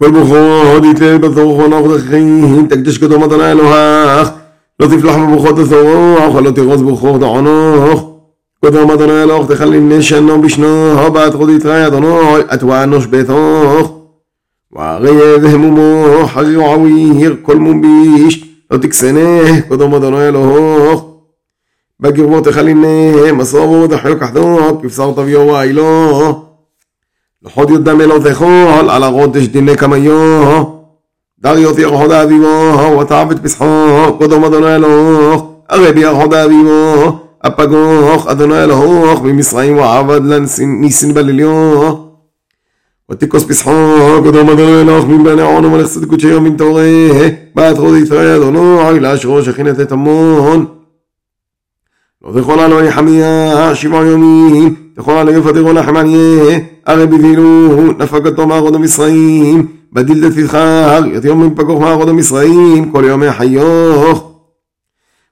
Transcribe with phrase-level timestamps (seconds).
[0.00, 4.30] والبخوخ وديتل بثوخ ونخد خيه تكتش كتو مطنع لوهاخ
[4.80, 8.00] لو تفلح ببخوخ تثوخ ولو تغوز بخوخ دعونوخ
[8.64, 13.90] كتو مطنع لوخ تخلي النشان نو بشنوخ وبعد خد يتراي دعونوخ أتوى نوش بثوخ
[14.72, 21.02] وغيه ذهمو موخ حقي وعويه كل مبيش لو تكسنه كتو مطنع لوخ
[22.00, 26.49] بقي بو تخلي النشان مصابو تحلو كحدوخ كيف صار طبيعو وايلوخ
[27.42, 28.50] לוחות י"ד מלאותיכו,
[28.90, 30.62] על ערות תשתנה כמיו,
[31.38, 33.66] דר יותי ארחות אביבו, ותעב את פסחו,
[34.18, 41.94] קודם אדוני אלוך, הרבי ארחות אביבו, אפגוך, אדוני אלוך, ממצרים ועבד לניסין בליליו.
[43.10, 47.08] ותיקוס פסחו, קודם אדוני אלוך, מבני עון ומלכסת קודשיו מנתורי,
[47.54, 50.66] בעת חוד יתראה אדוני, לאשרו שכינת את המון.
[52.24, 56.58] לא תכל עלו יחמיה, שבעה יומים, תכל עלו יפתרו לחמניה.
[56.90, 57.68] הרי בבילו
[57.98, 64.30] נפקתו מארון המשרעים, בדיל דתפיחר, יתיום מפקוח מארון המשרעים, כל יום יחיוך.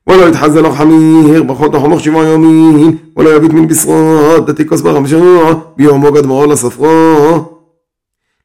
[0.06, 5.42] ולא יתחזה לו חמיר, ברכות החומך שבעה יומים ולא יביט מן בשרו, דתיקוס ברמשו,
[5.77, 7.45] ביומו גדמורו לספרו.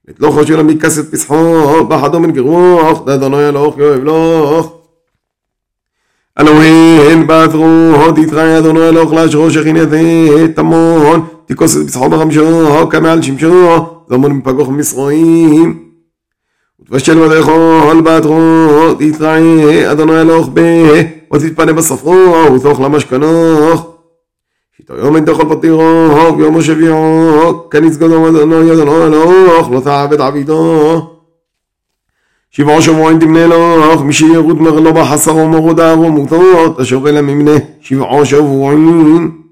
[0.10, 4.74] ותלוך ראשי לה מכסת פסחו, בחדו מן גרוך, דדונו ילוך יאהב לוך.
[6.40, 9.96] אלוהים באתרו, תתראה אדונו אלוך לאשרו שכינתה
[10.56, 11.26] תמון.
[11.46, 13.70] תיקוס תכוסת בסחור כמה כמעל שמשו,
[14.10, 15.80] זמון מפגוח ומסרועים.
[16.82, 20.62] ותבשל בדרכו, בתרו, תתראה, אדוני אלוך ב,
[21.34, 22.16] ותתפנה בספרו,
[22.56, 23.88] ותוך למשכנוך.
[24.78, 26.08] שיטו יום אין תאכל פתירו,
[26.40, 31.02] יום ושביעו, כניס גדו אדוני אדוני אלוך, לא תעבד עבידו.
[32.52, 38.26] שבעו שבועין תמנה מי משירות מרלו לא בחסרו מרוד ארום ותורות, אשר אלה ממנה שבעו
[38.26, 39.43] שבועים.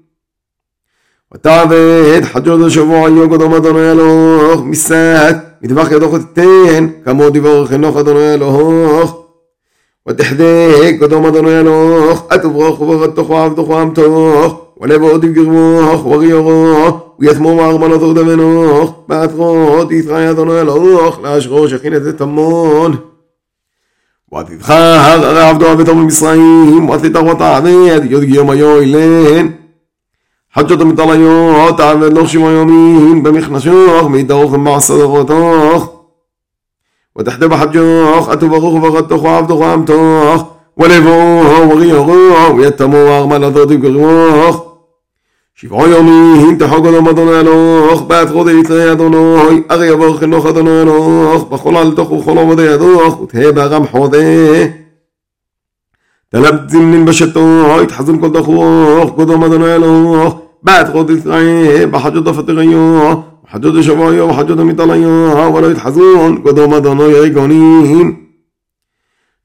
[1.34, 8.34] ותעבד חדשות השבוע יוגד עמד אדוני אלוך מסת מטבח ידוך ותתן כמו דיבור חנוך אדוני
[8.34, 9.22] אלוך
[10.08, 18.94] ותחדק קדום אדוני אלוך אתברוך וברכתוך ועבדוך ועמתוך ולבוא דבגרמוך וריורו ויתמו מארמנו זור דמנוך
[19.08, 22.96] באתרות ישראל אדוני אלוך לאשרו שכין את תמון
[24.38, 24.74] ותדחר
[25.24, 29.46] הרי עבדו עבדו ממצרים ותתר ותעבד יודגי יום היו אילן
[30.54, 35.90] حتى מתעליות, על נפשים היומים, במכנסוך, מתאוך ומעשרותוך.
[37.18, 40.42] ותחתה בחג'וך, אתוברכוך וברכתוך ועבדוך ועמתוך.
[40.78, 44.64] ולבואו וריחו, ויתמו ומלדות וגרמוך.
[45.54, 51.44] שבעה יומים תחוג אדום אדוני אלוך, בעת חודש יתלה אדוני, הרי יברך חינוך אדוני אלוך,
[51.50, 54.18] בכל עלתוך ובכל עמדי ידוך, ותהא בארם חודה.
[56.32, 60.32] طلب من بشتوي تحزن كل دخوخ كل ما دنايلوخ
[60.62, 68.16] بعد خد الثعيه بحجود فتغيوه حجود شبايا وحجود ميطاليا ولا يتحزون قدوم دانايا يقانين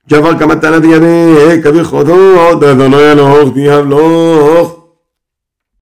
[0.09, 4.77] جفا كما تنا ديابي كبير خدود دانايا لهوخ ديها